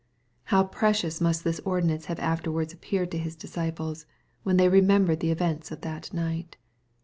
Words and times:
How 0.45 0.63
precious 0.63 1.21
must 1.21 1.43
this 1.43 1.59
ordinance 1.63 2.05
have 2.05 2.17
afterwards 2.17 2.73
ap 2.73 2.81
peared 2.81 3.11
to 3.11 3.19
His 3.19 3.35
disciples, 3.35 4.07
when 4.41 4.57
they 4.57 4.67
remembered 4.67 5.19
the 5.19 5.29
events 5.29 5.69
of 5.69 5.81
that 5.81 6.11
night. 6.11 6.57